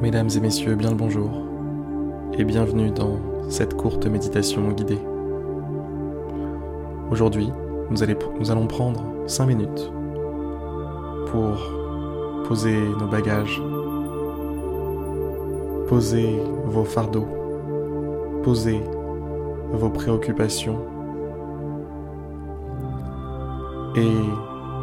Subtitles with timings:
[0.00, 1.28] Mesdames et messieurs, bien le bonjour
[2.34, 5.00] et bienvenue dans cette courte méditation guidée.
[7.10, 7.50] Aujourd'hui,
[7.90, 8.04] nous,
[8.52, 9.92] allons prendre 5 minutes
[11.26, 11.72] pour
[12.46, 13.60] poser nos bagages,
[15.88, 17.26] poser vos fardeaux,
[18.44, 18.80] poser
[19.72, 20.78] vos préoccupations
[23.96, 24.12] et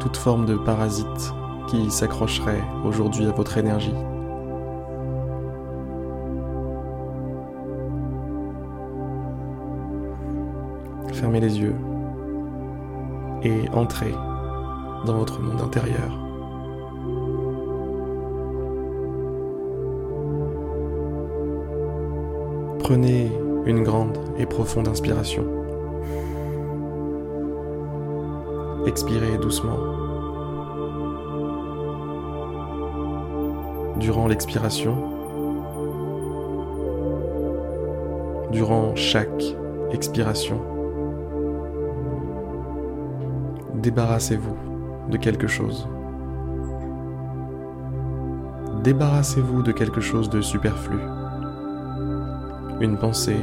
[0.00, 1.32] toute forme de parasite
[1.68, 3.94] qui s'accrocherait aujourd'hui à votre énergie.
[11.16, 11.74] Fermez les yeux
[13.42, 14.12] et entrez
[15.06, 16.10] dans votre monde intérieur.
[22.80, 23.32] Prenez
[23.64, 25.46] une grande et profonde inspiration.
[28.86, 29.78] Expirez doucement.
[33.96, 34.96] Durant l'expiration,
[38.52, 39.42] durant chaque
[39.92, 40.75] expiration,
[43.86, 44.56] débarrassez-vous
[45.12, 45.86] de quelque chose.
[48.82, 50.98] Débarrassez-vous de quelque chose de superflu.
[52.80, 53.38] Une pensée,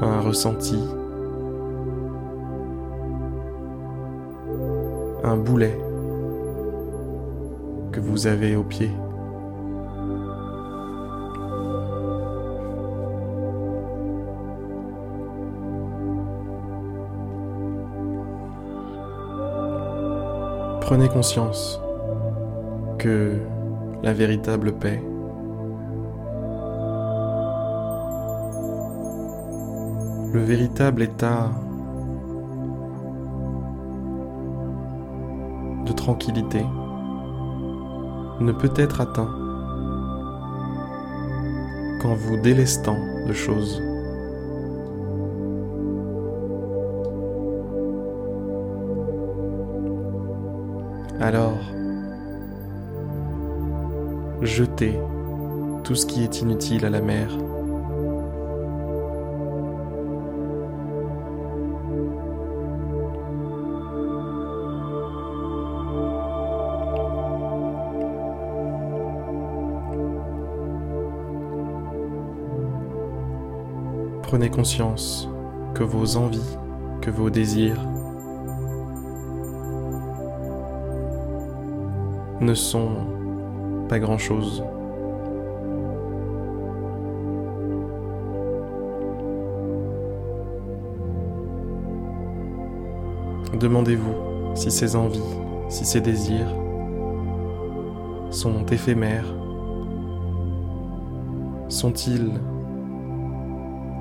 [0.00, 0.82] un ressenti,
[5.24, 5.78] un boulet
[7.92, 8.90] que vous avez au pied.
[20.88, 21.82] Prenez conscience
[22.96, 23.36] que
[24.02, 25.02] la véritable paix
[30.32, 31.50] le véritable état
[35.84, 36.64] de tranquillité
[38.40, 39.28] ne peut être atteint
[42.00, 42.96] qu'en vous délestant
[43.26, 43.87] de choses.
[51.20, 51.58] Alors,
[54.40, 54.94] jetez
[55.82, 57.28] tout ce qui est inutile à la mer.
[74.22, 75.28] Prenez conscience
[75.74, 76.40] que vos envies,
[77.00, 77.80] que vos désirs
[82.40, 82.90] ne sont
[83.88, 84.62] pas grand-chose.
[93.58, 94.14] Demandez-vous
[94.54, 95.20] si ces envies,
[95.68, 96.54] si ces désirs
[98.30, 99.26] sont éphémères,
[101.68, 102.30] sont-ils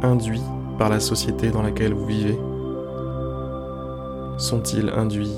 [0.03, 0.43] induits
[0.77, 2.37] par la société dans laquelle vous vivez?
[4.37, 5.35] Sont-ils induits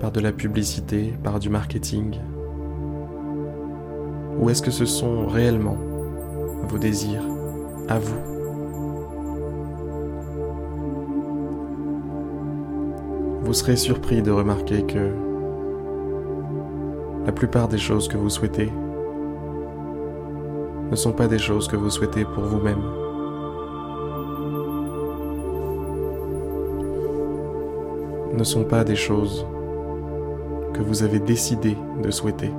[0.00, 2.18] par de la publicité, par du marketing
[4.38, 5.76] Ou est-ce que ce sont réellement
[6.62, 7.22] vos désirs
[7.88, 8.18] à vous?
[13.42, 15.10] Vous serez surpris de remarquer que
[17.26, 18.72] la plupart des choses que vous souhaitez
[20.90, 22.82] ne sont pas des choses que vous souhaitez pour vous-même.
[28.32, 29.46] Ne sont pas des choses
[30.72, 32.50] que vous avez décidé de souhaiter.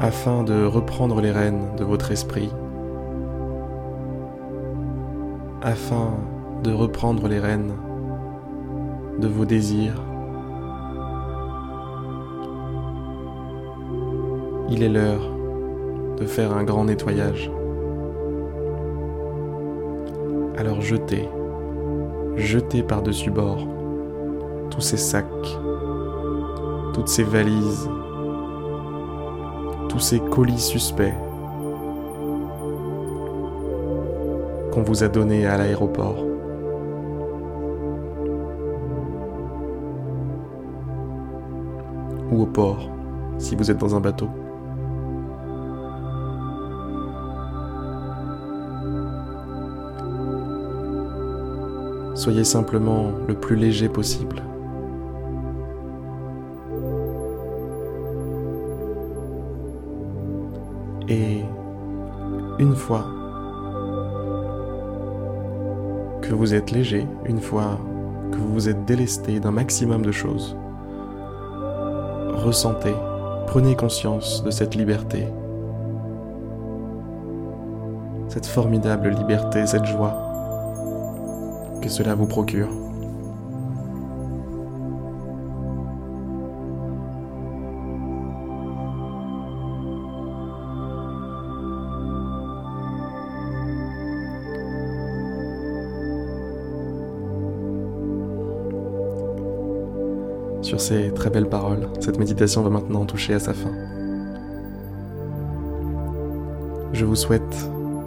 [0.00, 2.50] Afin de reprendre les rênes de votre esprit,
[5.62, 6.14] afin
[6.64, 7.74] de reprendre les rênes
[9.20, 10.02] de vos désirs,
[14.70, 15.30] il est l'heure
[16.18, 17.50] de faire un grand nettoyage.
[20.56, 21.28] Alors jetez
[22.36, 23.66] jeter par-dessus bord
[24.70, 25.26] tous ces sacs,
[26.94, 27.88] toutes ces valises,
[29.88, 31.14] tous ces colis suspects
[34.72, 36.24] qu'on vous a donnés à l'aéroport.
[42.30, 42.90] Ou au port,
[43.36, 44.30] si vous êtes dans un bateau.
[52.22, 54.44] Soyez simplement le plus léger possible.
[61.08, 61.40] Et
[62.60, 63.06] une fois
[66.20, 67.80] que vous êtes léger, une fois
[68.30, 70.56] que vous vous êtes délesté d'un maximum de choses.
[72.34, 72.94] Ressentez,
[73.48, 75.26] prenez conscience de cette liberté,
[78.28, 80.31] cette formidable liberté, cette joie
[81.82, 82.68] que cela vous procure.
[100.62, 103.72] Sur ces très belles paroles, cette méditation va maintenant toucher à sa fin.
[106.92, 107.42] Je vous souhaite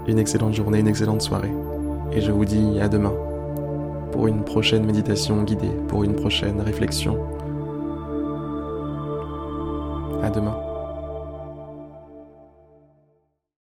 [0.08, 1.52] une excellente journée, une excellente soirée,
[2.14, 3.14] et je vous dis à demain
[4.16, 7.18] pour une prochaine méditation guidée, pour une prochaine réflexion.
[10.24, 10.75] À demain.